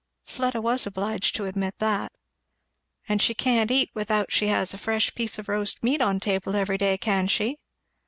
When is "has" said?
4.47-4.73